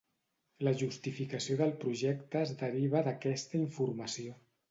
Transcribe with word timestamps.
La 0.67 0.71
justificació 0.79 1.57
del 1.59 1.75
projecte 1.83 2.41
es 2.45 2.55
deriva 2.63 3.05
d'aquesta 3.09 3.59
informació. 3.63 4.35